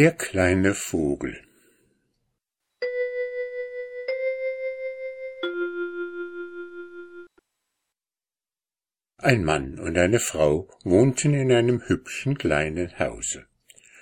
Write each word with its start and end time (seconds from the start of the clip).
Der 0.00 0.12
kleine 0.12 0.72
Vogel 0.72 1.42
Ein 9.18 9.44
Mann 9.44 9.78
und 9.78 9.98
eine 9.98 10.18
Frau 10.18 10.70
wohnten 10.84 11.34
in 11.34 11.52
einem 11.52 11.86
hübschen 11.86 12.38
kleinen 12.38 12.98
Hause. 12.98 13.44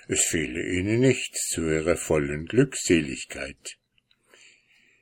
Es 0.07 0.23
fehle 0.23 0.65
ihnen 0.71 1.01
nichts 1.01 1.49
zu 1.49 1.69
ihrer 1.69 1.97
vollen 1.97 2.45
Glückseligkeit. 2.45 3.75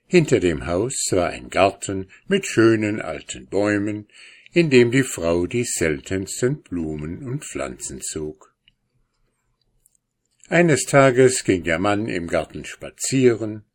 Hinter 0.08 0.40
dem 0.40 0.66
Haus 0.66 1.10
war 1.12 1.30
ein 1.30 1.52
Garten 1.52 2.10
mit 2.28 2.48
schönen 2.48 3.04
alten 3.04 3.46
Bäumen, 3.46 4.08
in 4.52 4.72
dem 4.72 4.90
die 4.90 5.04
Frau 5.04 5.46
die 5.46 5.64
seltensten 5.64 6.64
Blumen 6.64 7.24
und 7.24 7.46
Pflanzen 7.46 8.02
zog. 8.02 8.57
Eines 10.50 10.86
Tages 10.86 11.44
ging 11.44 11.64
der 11.64 11.78
Mann 11.78 12.08
im 12.08 12.28
Garten 12.28 12.64
spazieren, 12.64 13.66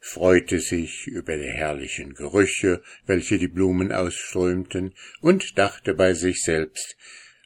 freute 0.00 0.60
sich 0.60 1.06
über 1.06 1.36
die 1.36 1.50
herrlichen 1.50 2.14
Gerüche, 2.14 2.82
welche 3.04 3.36
die 3.36 3.48
Blumen 3.48 3.92
ausströmten, 3.92 4.94
und 5.20 5.58
dachte 5.58 5.92
bei 5.92 6.14
sich 6.14 6.40
selbst, 6.40 6.96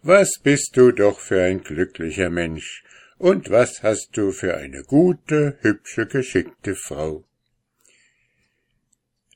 was 0.03 0.39
bist 0.41 0.77
du 0.77 0.93
doch 0.93 1.19
für 1.19 1.43
ein 1.43 1.65
glücklicher 1.65 2.31
Mensch, 2.31 2.85
und 3.19 3.51
was 3.51 3.83
hast 3.83 4.17
du 4.17 4.31
für 4.31 4.57
eine 4.57 4.85
gute, 4.85 5.59
hübsche, 5.63 6.07
geschickte 6.07 6.77
Frau. 6.77 7.25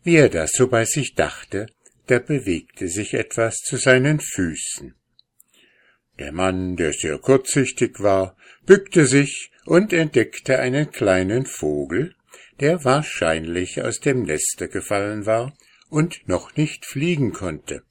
Wie 0.04 0.14
er 0.14 0.28
das 0.28 0.52
so 0.52 0.68
bei 0.68 0.84
sich 0.84 1.16
dachte, 1.16 1.66
da 2.06 2.20
bewegte 2.20 2.86
sich 2.86 3.14
etwas 3.14 3.56
zu 3.56 3.78
seinen 3.78 4.20
Füßen. 4.20 4.94
Der 6.20 6.32
Mann, 6.32 6.76
der 6.76 6.92
sehr 6.92 7.16
kurzsichtig 7.16 8.00
war, 8.00 8.36
bückte 8.66 9.06
sich 9.06 9.50
und 9.64 9.94
entdeckte 9.94 10.58
einen 10.58 10.90
kleinen 10.90 11.46
Vogel, 11.46 12.14
der 12.60 12.84
wahrscheinlich 12.84 13.80
aus 13.82 14.00
dem 14.00 14.24
Neste 14.24 14.68
gefallen 14.68 15.24
war 15.24 15.56
und 15.88 16.28
noch 16.28 16.56
nicht 16.56 16.84
fliegen 16.84 17.32
konnte. 17.32 17.84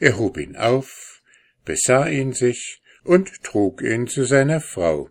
Er 0.00 0.18
hob 0.18 0.38
ihn 0.38 0.56
auf, 0.56 1.22
besah 1.64 2.08
ihn 2.08 2.32
sich 2.32 2.82
und 3.04 3.44
trug 3.44 3.80
ihn 3.80 4.08
zu 4.08 4.24
seiner 4.24 4.60
Frau. 4.60 5.08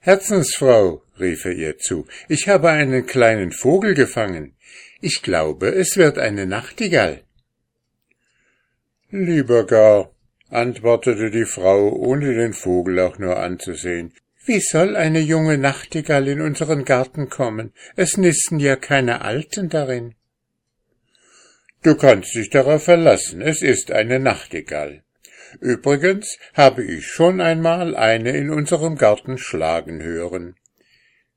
Herzensfrau, 0.00 1.04
rief 1.20 1.44
er 1.44 1.52
ihr 1.52 1.78
zu, 1.78 2.08
ich 2.28 2.48
habe 2.48 2.70
einen 2.70 3.06
kleinen 3.06 3.52
Vogel 3.52 3.94
gefangen. 3.94 4.56
Ich 5.00 5.22
glaube, 5.22 5.68
es 5.68 5.96
wird 5.96 6.18
eine 6.18 6.46
Nachtigall. 6.46 7.22
Lieber 9.10 9.64
gar, 9.64 10.12
antwortete 10.50 11.30
die 11.30 11.44
Frau, 11.44 11.90
ohne 11.90 12.34
den 12.34 12.52
Vogel 12.52 13.00
auch 13.00 13.18
nur 13.18 13.38
anzusehen, 13.38 14.12
wie 14.48 14.60
soll 14.60 14.96
eine 14.96 15.20
junge 15.20 15.58
Nachtigall 15.58 16.26
in 16.26 16.40
unseren 16.40 16.86
Garten 16.86 17.28
kommen? 17.28 17.74
Es 17.96 18.16
nisten 18.16 18.58
ja 18.58 18.76
keine 18.76 19.20
Alten 19.20 19.68
darin. 19.68 20.14
Du 21.82 21.94
kannst 21.94 22.34
dich 22.34 22.48
darauf 22.48 22.84
verlassen, 22.84 23.42
es 23.42 23.60
ist 23.60 23.92
eine 23.92 24.18
Nachtigall. 24.18 25.02
Übrigens 25.60 26.38
habe 26.54 26.82
ich 26.82 27.06
schon 27.06 27.42
einmal 27.42 27.94
eine 27.94 28.36
in 28.36 28.48
unserem 28.48 28.96
Garten 28.96 29.36
schlagen 29.36 30.02
hören. 30.02 30.56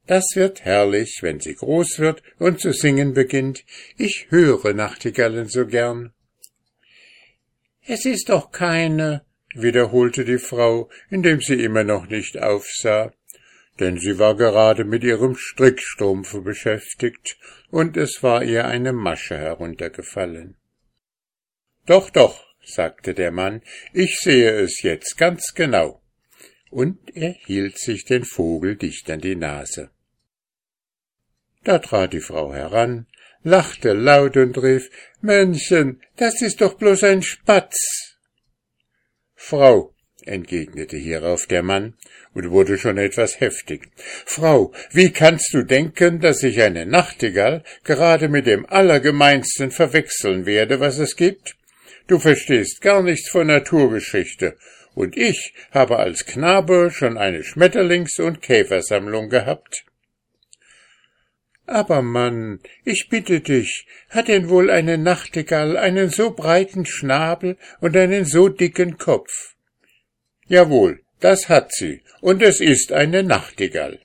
Das 0.08 0.26
wird 0.36 0.64
herrlich, 0.64 1.20
wenn 1.22 1.42
sie 1.42 1.56
groß 1.56 2.00
wird 2.00 2.24
und 2.40 2.62
zu 2.62 2.72
singen 2.72 3.14
beginnt. 3.14 3.66
Ich 3.98 4.28
höre 4.30 4.74
Nachtigallen 4.74 5.48
so 5.48 5.68
gern. 5.68 6.14
Es 7.86 8.06
ist 8.06 8.30
doch 8.30 8.52
keine, 8.52 9.26
wiederholte 9.56 10.26
die 10.26 10.38
Frau, 10.38 10.90
indem 11.10 11.42
sie 11.42 11.64
immer 11.64 11.84
noch 11.84 12.08
nicht 12.08 12.38
aufsah, 12.42 13.14
denn 13.80 13.98
sie 13.98 14.20
war 14.20 14.36
gerade 14.36 14.84
mit 14.84 15.04
ihrem 15.04 15.36
Strickstrumpfe 15.36 16.42
beschäftigt, 16.42 17.38
und 17.70 17.98
es 17.98 18.22
war 18.22 18.44
ihr 18.44 18.66
eine 18.66 18.94
Masche 18.94 19.38
heruntergefallen. 19.38 20.56
Doch, 21.86 22.10
doch, 22.10 22.46
sagte 22.64 23.14
der 23.14 23.32
Mann, 23.32 23.62
ich 23.94 24.20
sehe 24.20 24.52
es 24.52 24.82
jetzt 24.84 25.18
ganz 25.18 25.54
genau. 25.56 26.02
Und 26.70 27.00
er 27.16 27.32
hielt 27.32 27.80
sich 27.80 28.06
den 28.06 28.24
Vogel 28.24 28.76
dicht 28.76 29.10
an 29.10 29.20
die 29.20 29.36
Nase. 29.36 29.90
Da 31.64 31.80
trat 31.80 32.14
die 32.14 32.22
Frau 32.22 32.54
heran, 32.54 33.08
lachte 33.44 33.94
laut 33.94 34.38
und 34.38 34.58
rief 34.62 34.90
Männchen, 35.22 36.02
das 36.18 36.42
ist 36.42 36.62
doch 36.62 36.76
bloß 36.76 37.04
ein 37.04 37.22
Spatz. 37.22 38.18
Frau, 39.36 39.94
entgegnete 40.26 40.98
hierauf 40.98 41.48
der 41.48 41.64
Mann 41.64 41.96
und 42.34 42.52
wurde 42.52 42.78
schon 42.78 42.98
etwas 42.98 43.40
heftig. 43.40 43.90
Frau, 44.26 44.74
wie 44.92 45.12
kannst 45.12 45.54
du 45.54 45.64
denken, 45.64 46.20
dass 46.20 46.44
ich 46.44 46.62
eine 46.62 46.86
Nachtigall 46.86 47.64
gerade 47.84 48.30
mit 48.30 48.48
dem 48.48 48.66
Allergemeinsten 48.66 49.72
verwechseln 49.72 50.46
werde, 50.46 50.80
was 50.80 50.98
es 50.98 51.16
gibt? 51.16 51.56
Du 52.08 52.20
verstehst 52.20 52.82
gar 52.82 53.04
nichts 53.04 53.30
von 53.30 53.48
Naturgeschichte, 53.48 54.58
und 54.94 55.18
ich 55.18 55.54
habe 55.72 55.98
als 55.98 56.26
Knabe 56.26 56.92
schon 56.92 57.18
eine 57.18 57.44
Schmetterlings- 57.44 58.20
und 58.20 58.42
Käfersammlung 58.42 59.30
gehabt. 59.30 59.86
Aber 61.72 62.02
Mann, 62.02 62.60
ich 62.84 63.08
bitte 63.08 63.40
dich, 63.40 63.88
hat 64.10 64.28
denn 64.28 64.50
wohl 64.50 64.70
eine 64.70 64.98
Nachtigall 64.98 65.78
einen 65.78 66.10
so 66.10 66.32
breiten 66.32 66.86
Schnabel 66.86 67.58
und 67.80 67.96
einen 67.96 68.26
so 68.26 68.50
dicken 68.50 68.98
Kopf? 68.98 69.56
Jawohl, 70.48 71.02
das 71.22 71.48
hat 71.48 71.72
sie, 71.74 72.02
und 72.20 72.44
es 72.44 72.60
ist 72.60 72.92
eine 72.92 73.24
Nachtigall. 73.24 74.02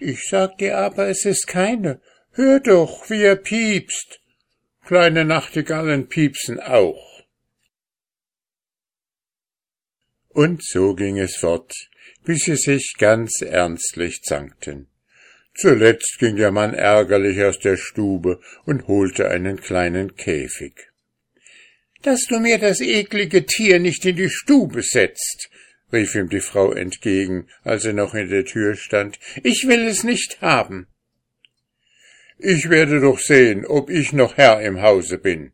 Ich 0.00 0.26
sag 0.26 0.56
dir 0.56 0.78
aber, 0.78 1.08
es 1.08 1.26
ist 1.26 1.46
keine. 1.46 2.00
Hör 2.30 2.60
doch, 2.60 3.10
wie 3.10 3.24
er 3.24 3.36
piepst. 3.36 4.18
Kleine 4.86 5.26
Nachtigallen 5.26 6.08
piepsen 6.08 6.60
auch. 6.60 7.26
Und 10.30 10.64
so 10.64 10.94
ging 10.94 11.18
es 11.18 11.36
fort, 11.36 11.74
bis 12.24 12.44
sie 12.44 12.56
sich 12.56 12.94
ganz 12.96 13.42
ernstlich 13.42 14.22
zankten. 14.22 14.88
Zuletzt 15.54 16.18
ging 16.18 16.36
der 16.36 16.50
Mann 16.50 16.74
ärgerlich 16.74 17.42
aus 17.42 17.58
der 17.58 17.76
Stube 17.76 18.40
und 18.64 18.88
holte 18.88 19.28
einen 19.28 19.60
kleinen 19.60 20.16
Käfig. 20.16 20.90
Dass 22.02 22.24
du 22.24 22.40
mir 22.40 22.58
das 22.58 22.80
eklige 22.80 23.44
Tier 23.44 23.78
nicht 23.78 24.04
in 24.04 24.16
die 24.16 24.30
Stube 24.30 24.82
setzt, 24.82 25.50
rief 25.92 26.14
ihm 26.14 26.28
die 26.28 26.40
Frau 26.40 26.72
entgegen, 26.72 27.48
als 27.62 27.84
er 27.84 27.92
noch 27.92 28.14
in 28.14 28.28
der 28.28 28.44
Tür 28.44 28.74
stand. 28.74 29.18
Ich 29.42 29.68
will 29.68 29.86
es 29.86 30.04
nicht 30.04 30.40
haben. 30.40 30.86
Ich 32.38 32.70
werde 32.70 33.00
doch 33.00 33.20
sehen, 33.20 33.66
ob 33.66 33.90
ich 33.90 34.12
noch 34.12 34.36
Herr 34.36 34.62
im 34.62 34.80
Hause 34.80 35.18
bin, 35.18 35.52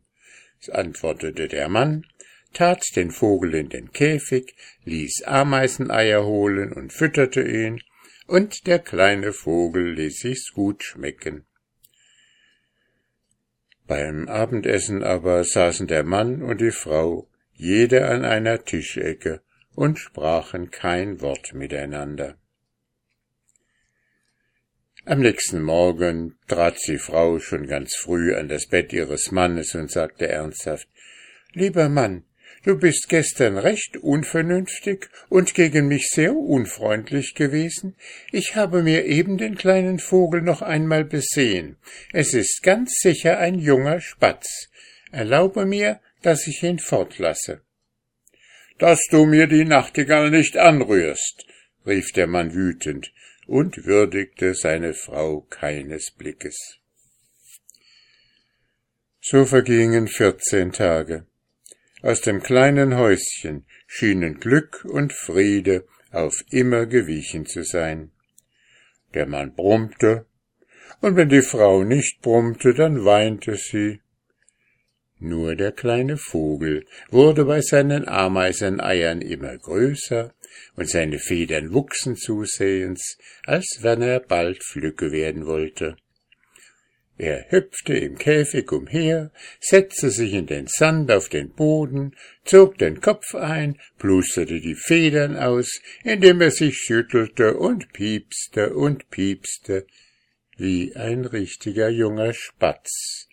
antwortete 0.71 1.47
der 1.47 1.69
Mann, 1.69 2.05
tat 2.53 2.83
den 2.95 3.11
Vogel 3.11 3.53
in 3.53 3.69
den 3.69 3.91
Käfig, 3.91 4.55
ließ 4.85 5.23
Ameiseneier 5.25 6.25
holen 6.25 6.73
und 6.73 6.91
fütterte 6.91 7.43
ihn 7.43 7.81
und 8.29 8.67
der 8.67 8.79
kleine 8.79 9.33
Vogel 9.33 9.93
ließ 9.93 10.19
sich's 10.19 10.53
gut 10.53 10.83
schmecken. 10.83 11.45
Beim 13.87 14.27
Abendessen 14.27 15.03
aber 15.03 15.43
saßen 15.43 15.87
der 15.87 16.03
Mann 16.03 16.43
und 16.43 16.61
die 16.61 16.71
Frau, 16.71 17.27
jede 17.53 18.07
an 18.07 18.23
einer 18.23 18.63
Tischecke, 18.63 19.41
und 19.73 19.97
sprachen 19.97 20.69
kein 20.69 21.21
Wort 21.21 21.53
miteinander. 21.53 22.37
Am 25.05 25.21
nächsten 25.21 25.63
Morgen 25.63 26.37
trat 26.47 26.77
die 26.87 26.99
Frau 26.99 27.39
schon 27.39 27.65
ganz 27.65 27.95
früh 27.95 28.35
an 28.35 28.47
das 28.47 28.67
Bett 28.67 28.93
ihres 28.93 29.31
Mannes 29.31 29.73
und 29.73 29.89
sagte 29.89 30.27
ernsthaft 30.27 30.87
Lieber 31.53 31.89
Mann, 31.89 32.25
Du 32.63 32.77
bist 32.77 33.07
gestern 33.07 33.57
recht 33.57 33.97
unvernünftig 33.97 35.09
und 35.29 35.53
gegen 35.53 35.87
mich 35.87 36.09
sehr 36.09 36.35
unfreundlich 36.35 37.33
gewesen. 37.35 37.95
Ich 38.31 38.55
habe 38.55 38.83
mir 38.83 39.05
eben 39.05 39.37
den 39.37 39.55
kleinen 39.55 39.99
Vogel 39.99 40.41
noch 40.41 40.61
einmal 40.61 41.05
besehen. 41.05 41.77
Es 42.11 42.33
ist 42.33 42.61
ganz 42.63 42.95
sicher 42.99 43.39
ein 43.39 43.59
junger 43.59 44.01
Spatz. 44.01 44.69
Erlaube 45.11 45.65
mir, 45.65 46.01
dass 46.21 46.47
ich 46.47 46.61
ihn 46.63 46.79
fortlasse. 46.79 47.61
Dass 48.77 49.05
du 49.09 49.25
mir 49.25 49.47
die 49.47 49.65
Nachtigall 49.65 50.29
nicht 50.29 50.57
anrührst, 50.57 51.45
rief 51.85 52.11
der 52.11 52.27
Mann 52.27 52.53
wütend 52.53 53.13
und 53.47 53.85
würdigte 53.85 54.53
seine 54.53 54.93
Frau 54.93 55.41
keines 55.49 56.11
Blickes. 56.11 56.77
So 59.21 59.45
vergingen 59.45 60.07
vierzehn 60.07 60.71
Tage. 60.71 61.25
Aus 62.01 62.21
dem 62.21 62.41
kleinen 62.41 62.95
Häuschen 62.95 63.65
schienen 63.85 64.39
Glück 64.39 64.85
und 64.85 65.11
Friede 65.11 65.85
auf 66.11 66.43
immer 66.49 66.85
gewichen 66.85 67.45
zu 67.45 67.63
sein. 67.63 68.11
Der 69.13 69.25
Mann 69.25 69.53
brummte, 69.53 70.25
und 71.01 71.15
wenn 71.15 71.29
die 71.29 71.41
Frau 71.41 71.83
nicht 71.83 72.21
brummte, 72.21 72.73
dann 72.73 73.03
weinte 73.05 73.55
sie. 73.55 73.99
Nur 75.19 75.55
der 75.55 75.73
kleine 75.73 76.17
Vogel 76.17 76.85
wurde 77.09 77.43
bei 77.43 77.61
seinen 77.61 78.07
Ameiseneiern 78.07 79.21
immer 79.21 79.57
größer, 79.57 80.33
und 80.75 80.89
seine 80.89 81.19
Federn 81.19 81.73
wuchsen 81.73 82.15
zusehends, 82.15 83.17
als 83.45 83.79
wenn 83.81 84.01
er 84.01 84.19
bald 84.21 84.63
Flücke 84.63 85.11
werden 85.11 85.45
wollte. 85.45 85.97
Er 87.19 87.51
hüpfte 87.51 87.97
im 87.97 88.17
Käfig 88.17 88.71
umher, 88.71 89.31
setzte 89.59 90.09
sich 90.09 90.33
in 90.33 90.45
den 90.45 90.67
Sand 90.67 91.11
auf 91.11 91.27
den 91.27 91.49
Boden, 91.49 92.15
zog 92.45 92.77
den 92.77 93.01
Kopf 93.01 93.35
ein, 93.35 93.77
plusterte 93.97 94.61
die 94.61 94.75
Federn 94.75 95.35
aus, 95.35 95.81
indem 96.05 96.39
er 96.39 96.51
sich 96.51 96.77
schüttelte 96.77 97.57
und 97.57 97.91
piepste 97.91 98.73
und 98.73 99.09
piepste, 99.09 99.85
wie 100.55 100.95
ein 100.95 101.25
richtiger 101.25 101.89
junger 101.89 102.33
Spatz. 102.33 103.27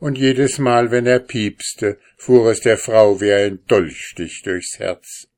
Und 0.00 0.16
jedes 0.16 0.56
Mal, 0.56 0.90
wenn 0.90 1.04
er 1.04 1.20
piepste, 1.20 1.98
fuhr 2.16 2.50
es 2.50 2.60
der 2.60 2.78
Frau 2.78 3.20
wie 3.20 3.32
ein 3.32 3.58
Dolchstich 3.66 4.40
durchs 4.42 4.78
Herz. 4.78 5.28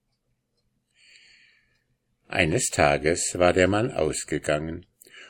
Eines 2.28 2.66
Tages 2.66 3.32
war 3.34 3.52
der 3.52 3.66
Mann 3.66 3.90
ausgegangen 3.90 4.87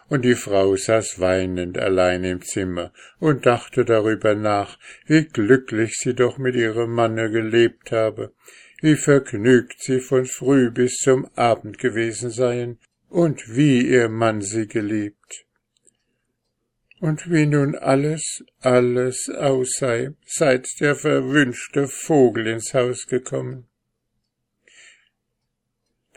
und 0.08 0.24
die 0.24 0.34
Frau 0.34 0.74
saß 0.74 1.20
weinend 1.20 1.78
allein 1.78 2.24
im 2.24 2.42
Zimmer 2.42 2.92
und 3.18 3.46
dachte 3.46 3.84
darüber 3.84 4.34
nach, 4.34 4.78
wie 5.06 5.24
glücklich 5.24 5.96
sie 5.98 6.14
doch 6.14 6.38
mit 6.38 6.54
ihrem 6.54 6.94
Manne 6.94 7.30
gelebt 7.30 7.92
habe, 7.92 8.32
wie 8.80 8.96
vergnügt 8.96 9.80
sie 9.80 10.00
von 10.00 10.24
früh 10.24 10.70
bis 10.70 10.96
zum 10.96 11.28
Abend 11.34 11.78
gewesen 11.78 12.30
seien 12.30 12.78
und 13.08 13.56
wie 13.56 13.86
ihr 13.86 14.08
Mann 14.08 14.40
sie 14.40 14.66
geliebt. 14.66 15.46
Und 17.00 17.30
wie 17.30 17.46
nun 17.46 17.76
alles, 17.76 18.44
alles 18.60 19.28
aus 19.28 19.76
sei, 19.78 20.14
seit 20.26 20.66
der 20.80 20.96
verwünschte 20.96 21.86
Vogel 21.86 22.48
ins 22.48 22.74
Haus 22.74 23.06
gekommen. 23.06 23.68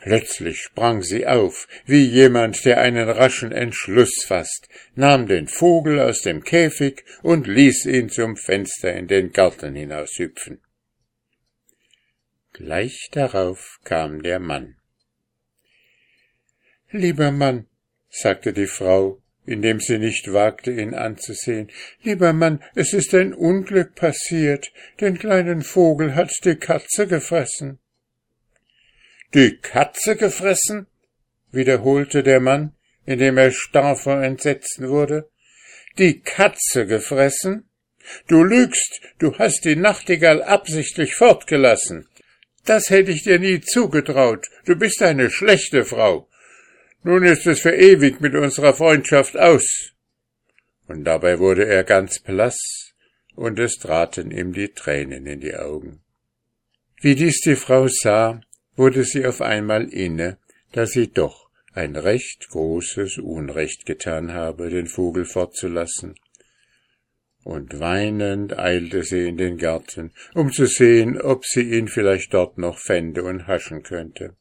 Plötzlich 0.02 0.62
sprang 0.62 1.02
sie 1.02 1.28
auf, 1.28 1.68
wie 1.86 2.04
jemand, 2.04 2.64
der 2.64 2.80
einen 2.80 3.08
raschen 3.08 3.52
Entschluss 3.52 4.24
fasst, 4.26 4.68
nahm 4.96 5.28
den 5.28 5.46
Vogel 5.46 6.00
aus 6.00 6.22
dem 6.22 6.42
Käfig 6.42 7.04
und 7.22 7.46
ließ 7.46 7.86
ihn 7.86 8.08
zum 8.08 8.36
Fenster 8.36 8.92
in 8.92 9.06
den 9.06 9.30
Garten 9.30 9.76
hinaushüpfen. 9.76 10.60
Gleich 12.52 13.10
darauf 13.12 13.78
kam 13.84 14.24
der 14.24 14.40
Mann. 14.40 14.74
Lieber 16.90 17.30
Mann, 17.30 17.68
sagte 18.10 18.52
die 18.52 18.66
Frau, 18.66 19.22
indem 19.46 19.78
sie 19.78 19.98
nicht 19.98 20.32
wagte, 20.32 20.72
ihn 20.72 20.94
anzusehen. 20.94 21.70
Lieber 22.02 22.32
Mann, 22.32 22.60
es 22.74 22.92
ist 22.92 23.14
ein 23.14 23.32
Unglück 23.32 23.94
passiert. 23.94 24.72
Den 25.00 25.16
kleinen 25.16 25.62
Vogel 25.62 26.16
hat 26.16 26.32
die 26.44 26.56
Katze 26.56 27.06
gefressen. 27.06 27.78
Die 29.34 29.56
Katze 29.56 30.16
gefressen? 30.16 30.86
wiederholte 31.52 32.22
der 32.22 32.40
Mann, 32.40 32.74
indem 33.06 33.38
er 33.38 33.50
starr 33.50 33.96
vor 33.96 34.22
Entsetzen 34.22 34.88
wurde. 34.88 35.30
Die 35.98 36.20
Katze 36.20 36.86
gefressen? 36.86 37.68
Du 38.26 38.42
lügst, 38.42 39.00
du 39.18 39.36
hast 39.38 39.64
die 39.64 39.76
Nachtigall 39.76 40.42
absichtlich 40.42 41.14
fortgelassen. 41.14 42.08
Das 42.64 42.90
hätte 42.90 43.10
ich 43.10 43.22
dir 43.24 43.38
nie 43.38 43.60
zugetraut. 43.60 44.48
Du 44.64 44.76
bist 44.76 45.02
eine 45.02 45.30
schlechte 45.30 45.84
Frau. 45.84 46.28
Nun 47.02 47.24
ist 47.24 47.46
es 47.46 47.60
für 47.60 47.74
ewig 47.74 48.20
mit 48.20 48.34
unserer 48.34 48.74
Freundschaft 48.74 49.36
aus. 49.36 49.92
Und 50.86 51.04
dabei 51.04 51.38
wurde 51.38 51.66
er 51.66 51.84
ganz 51.84 52.18
blass, 52.20 52.58
und 53.34 53.58
es 53.58 53.78
traten 53.78 54.30
ihm 54.30 54.52
die 54.52 54.68
Tränen 54.68 55.26
in 55.26 55.40
die 55.40 55.54
Augen. 55.54 56.02
Wie 57.00 57.14
dies 57.14 57.40
die 57.40 57.56
Frau 57.56 57.88
sah, 57.88 58.40
wurde 58.76 59.04
sie 59.04 59.26
auf 59.26 59.40
einmal 59.40 59.88
inne, 59.88 60.38
da 60.72 60.86
sie 60.86 61.08
doch 61.08 61.48
ein 61.74 61.96
recht 61.96 62.48
großes 62.50 63.18
Unrecht 63.18 63.86
getan 63.86 64.32
habe, 64.32 64.70
den 64.70 64.86
Vogel 64.86 65.24
fortzulassen. 65.24 66.14
Und 67.44 67.80
weinend 67.80 68.56
eilte 68.58 69.02
sie 69.02 69.28
in 69.28 69.36
den 69.36 69.58
Garten, 69.58 70.12
um 70.34 70.52
zu 70.52 70.66
sehen, 70.66 71.20
ob 71.20 71.44
sie 71.44 71.62
ihn 71.62 71.88
vielleicht 71.88 72.34
dort 72.34 72.56
noch 72.56 72.78
fände 72.78 73.24
und 73.24 73.46
haschen 73.46 73.82
könnte. 73.82 74.36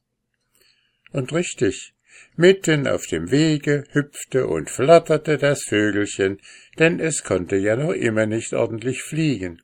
Und 1.12 1.34
richtig, 1.34 1.94
mitten 2.36 2.88
auf 2.88 3.08
dem 3.08 3.32
Wege 3.32 3.86
hüpfte 3.92 4.48
und 4.48 4.70
flatterte 4.70 5.38
das 5.38 5.64
Vögelchen, 5.64 6.40
denn 6.78 7.00
es 7.00 7.24
konnte 7.24 7.56
ja 7.56 7.76
noch 7.76 7.92
immer 7.92 8.28
nicht 8.28 8.54
ordentlich 8.54 9.02
fliegen. 9.02 9.62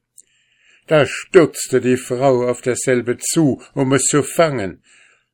Da 0.87 1.05
stürzte 1.05 1.81
die 1.81 1.97
Frau 1.97 2.47
auf 2.47 2.61
dasselbe 2.61 3.17
zu, 3.17 3.61
um 3.73 3.93
es 3.93 4.03
zu 4.03 4.23
fangen, 4.23 4.81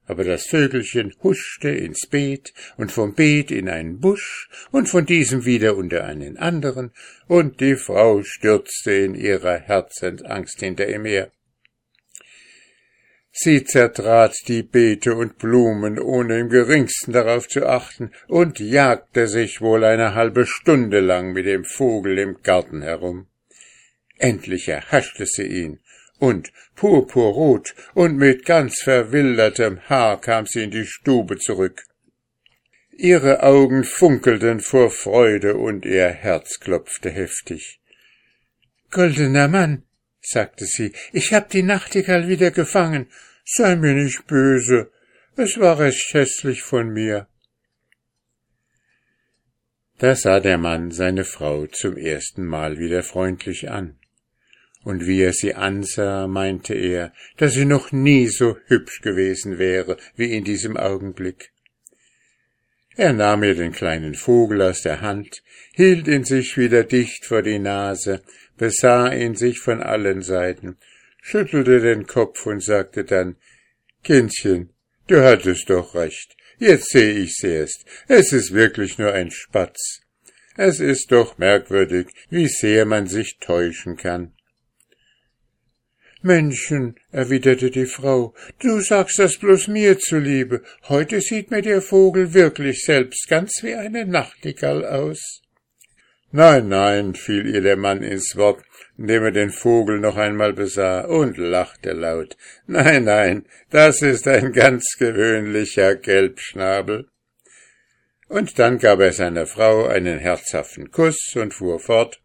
aber 0.06 0.24
das 0.24 0.48
Vögelchen 0.48 1.14
huschte 1.24 1.70
ins 1.70 2.08
Beet 2.08 2.54
und 2.76 2.92
vom 2.92 3.14
Beet 3.14 3.52
in 3.52 3.70
einen 3.70 4.00
Busch 4.00 4.50
und 4.72 4.90
von 4.90 5.06
diesem 5.06 5.46
wieder 5.46 5.78
unter 5.78 6.04
einen 6.04 6.38
anderen, 6.38 6.92
und 7.28 7.62
die 7.62 7.76
Frau 7.76 8.22
stürzte 8.24 8.92
in 8.92 9.16
ihrer 9.16 9.60
Herzensangst 9.60 10.60
hinter 10.60 10.90
ihm 10.90 11.06
her. 11.06 11.32
Sie 13.32 13.64
zertrat 13.64 14.36
die 14.48 14.62
Beete 14.62 15.16
und 15.16 15.38
Blumen, 15.38 15.98
ohne 15.98 16.40
im 16.40 16.50
geringsten 16.50 17.14
darauf 17.14 17.48
zu 17.48 17.66
achten, 17.66 18.12
und 18.28 18.60
jagte 18.60 19.28
sich 19.28 19.62
wohl 19.62 19.84
eine 19.84 20.14
halbe 20.14 20.46
Stunde 20.46 21.00
lang 21.00 21.34
mit 21.34 21.46
dem 21.46 21.64
Vogel 21.64 22.20
im 22.20 22.44
Garten 22.44 22.82
herum. 22.84 23.28
Endlich 24.24 24.70
erhaschte 24.70 25.26
sie 25.26 25.48
ihn, 25.48 25.82
und 26.18 26.54
purpurrot 26.76 27.76
und 27.94 28.16
mit 28.16 28.46
ganz 28.46 28.82
verwildertem 28.82 29.82
Haar 29.90 30.22
kam 30.22 30.46
sie 30.46 30.64
in 30.64 30.72
die 30.72 30.86
Stube 30.86 31.40
zurück. 31.40 31.84
Ihre 32.92 33.44
Augen 33.44 33.84
funkelten 33.84 34.62
vor 34.62 34.92
Freude 34.92 35.58
und 35.58 35.84
ihr 35.84 36.08
Herz 36.08 36.62
klopfte 36.62 37.10
heftig. 37.10 37.82
Goldener 38.92 39.50
Mann, 39.50 39.84
sagte 40.22 40.68
sie, 40.68 40.94
ich 41.12 41.34
hab 41.34 41.50
die 41.50 41.64
Nachtigall 41.64 42.30
wieder 42.30 42.52
gefangen. 42.52 43.08
Sei 43.44 43.76
mir 43.76 43.94
nicht 43.94 44.26
böse. 44.26 44.90
Es 45.36 45.60
war 45.60 45.80
recht 45.80 46.14
hässlich 46.14 46.62
von 46.62 46.94
mir. 46.94 47.28
Da 49.98 50.16
sah 50.16 50.40
der 50.40 50.58
Mann 50.58 50.92
seine 50.92 51.26
Frau 51.26 51.68
zum 51.68 51.98
ersten 51.98 52.46
Mal 52.46 52.78
wieder 52.78 53.04
freundlich 53.04 53.70
an 53.70 54.00
und 54.84 55.08
wie 55.08 55.22
er 55.22 55.34
sie 55.34 55.56
ansah, 55.56 56.28
meinte 56.28 56.74
er, 56.74 57.14
dass 57.38 57.54
sie 57.54 57.66
noch 57.66 57.92
nie 57.92 58.28
so 58.28 58.58
hübsch 58.66 59.02
gewesen 59.02 59.58
wäre 59.58 59.98
wie 60.16 60.34
in 60.34 60.44
diesem 60.44 60.78
Augenblick. 60.78 61.52
Er 62.96 63.14
nahm 63.14 63.44
ihr 63.44 63.56
den 63.56 63.72
kleinen 63.72 64.14
Vogel 64.14 64.62
aus 64.62 64.82
der 64.82 65.02
Hand, 65.02 65.42
hielt 65.74 66.08
ihn 66.08 66.26
sich 66.26 66.58
wieder 66.58 66.84
dicht 66.84 67.26
vor 67.26 67.42
die 67.42 67.60
Nase, 67.60 68.22
besah 68.58 69.12
ihn 69.12 69.36
sich 69.36 69.60
von 69.60 69.82
allen 69.82 70.22
Seiten, 70.22 70.78
schüttelte 71.22 71.80
den 71.80 72.06
Kopf 72.06 72.46
und 72.46 72.64
sagte 72.64 73.04
dann 73.04 73.38
Kindchen, 74.04 74.70
du 75.08 75.24
hattest 75.24 75.70
doch 75.70 75.96
recht, 75.96 76.36
jetzt 76.60 76.92
sehe 76.92 77.14
ich's 77.14 77.44
erst, 77.44 77.86
es 78.08 78.32
ist 78.32 78.54
wirklich 78.54 79.00
nur 79.00 79.12
ein 79.12 79.32
Spatz. 79.32 80.02
Es 80.56 80.80
ist 80.80 81.12
doch 81.12 81.40
merkwürdig, 81.40 82.10
wie 82.30 82.48
sehr 82.48 82.86
man 82.86 83.08
sich 83.08 83.40
täuschen 83.40 83.98
kann. 83.98 84.33
Männchen, 86.24 86.96
erwiderte 87.12 87.70
die 87.70 87.86
Frau, 87.86 88.34
du 88.60 88.80
sagst 88.80 89.20
das 89.20 89.38
bloß 89.38 89.68
mir 89.68 90.00
zuliebe. 90.00 90.62
Heute 90.88 91.22
sieht 91.22 91.52
mir 91.52 91.62
der 91.62 91.82
Vogel 91.82 92.34
wirklich 92.34 92.84
selbst 92.84 93.28
ganz 93.28 93.62
wie 93.62 93.76
eine 93.76 94.06
Nachtigall 94.06 94.86
aus. 94.86 95.42
Nein, 96.32 96.70
nein, 96.70 97.14
fiel 97.14 97.46
ihr 97.46 97.62
der 97.62 97.78
Mann 97.78 98.02
ins 98.02 98.36
Wort, 98.36 98.64
indem 98.98 99.26
er 99.26 99.32
den 99.32 99.52
Vogel 99.52 100.00
noch 100.00 100.18
einmal 100.18 100.54
besah 100.54 101.02
und 101.02 101.38
lachte 101.38 101.92
laut. 101.92 102.38
Nein, 102.66 103.04
nein, 103.04 103.46
das 103.70 104.02
ist 104.02 104.28
ein 104.28 104.52
ganz 104.52 104.96
gewöhnlicher 104.98 105.96
Gelbschnabel. 105.96 107.08
Und 108.30 108.58
dann 108.58 108.80
gab 108.80 109.00
er 109.00 109.14
seiner 109.14 109.46
Frau 109.46 109.86
einen 109.86 110.18
herzhaften 110.18 110.90
Kuss 110.90 111.36
und 111.36 111.54
fuhr 111.54 111.80
fort. 111.80 112.20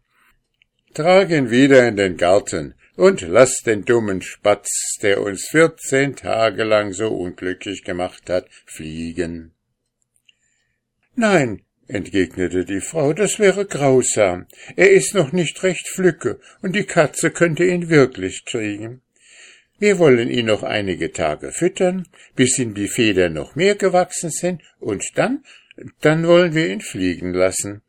Trag 0.95 1.29
ihn 1.29 1.51
wieder 1.51 1.87
in 1.87 1.97
den 1.97 2.17
Garten, 2.17 2.73
und 2.99 3.21
lass 3.21 3.61
den 3.65 3.85
dummen 3.85 4.21
Spatz, 4.21 4.97
der 5.01 5.21
uns 5.21 5.47
vierzehn 5.49 6.17
Tage 6.17 6.65
lang 6.65 6.91
so 6.91 7.07
unglücklich 7.07 7.85
gemacht 7.85 8.29
hat, 8.29 8.49
fliegen. 8.65 9.53
Nein, 11.15 11.61
entgegnete 11.87 12.65
die 12.65 12.81
Frau, 12.81 13.13
das 13.13 13.39
wäre 13.39 13.65
grausam. 13.65 14.47
Er 14.75 14.91
ist 14.91 15.15
noch 15.15 15.31
nicht 15.31 15.63
recht 15.63 15.87
flücke, 15.87 16.41
und 16.61 16.75
die 16.75 16.83
Katze 16.83 17.31
könnte 17.31 17.63
ihn 17.63 17.87
wirklich 17.89 18.43
kriegen. 18.43 19.01
Wir 19.79 19.97
wollen 19.97 20.29
ihn 20.29 20.47
noch 20.47 20.63
einige 20.63 21.13
Tage 21.13 21.53
füttern, 21.53 22.05
bis 22.35 22.59
ihm 22.59 22.73
die 22.73 22.89
Federn 22.89 23.31
noch 23.31 23.55
mehr 23.55 23.75
gewachsen 23.75 24.29
sind, 24.29 24.61
und 24.81 25.05
dann, 25.15 25.45
dann 26.01 26.27
wollen 26.27 26.53
wir 26.53 26.67
ihn 26.67 26.81
fliegen 26.81 27.33
lassen. 27.33 27.81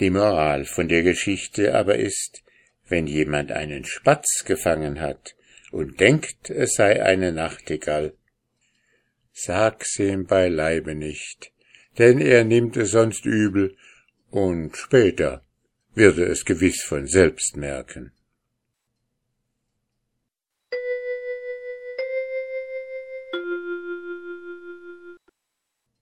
Die 0.00 0.10
Moral 0.10 0.64
von 0.64 0.88
der 0.88 1.02
Geschichte 1.02 1.74
aber 1.74 1.96
ist, 1.96 2.42
wenn 2.88 3.06
jemand 3.06 3.52
einen 3.52 3.84
Spatz 3.84 4.44
gefangen 4.44 5.00
hat 5.00 5.36
und 5.70 6.00
denkt, 6.00 6.50
es 6.50 6.74
sei 6.74 7.02
eine 7.02 7.32
Nachtigall, 7.32 8.14
sag's 9.32 9.98
ihm 9.98 10.26
beileibe 10.26 10.94
nicht, 10.94 11.52
denn 11.98 12.20
er 12.20 12.44
nimmt 12.44 12.76
es 12.76 12.90
sonst 12.90 13.24
übel 13.24 13.76
und 14.30 14.76
später 14.76 15.44
wird 15.94 16.18
er 16.18 16.28
es 16.28 16.44
gewiss 16.44 16.82
von 16.82 17.06
selbst 17.06 17.56
merken. 17.56 18.13